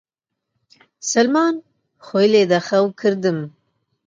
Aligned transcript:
سەلمان! 1.09 1.53
خۆی 2.05 2.29
لێ 2.33 2.43
دە 2.51 2.59
خەو 2.67 2.85
کردم 2.99 3.39